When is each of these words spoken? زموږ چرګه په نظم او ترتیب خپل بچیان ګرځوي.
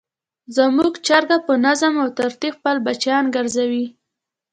زموږ 0.55 0.93
چرګه 1.07 1.37
په 1.47 1.53
نظم 1.65 1.93
او 2.03 2.07
ترتیب 2.19 2.53
خپل 2.59 2.75
بچیان 2.85 3.25
ګرځوي. 3.35 3.85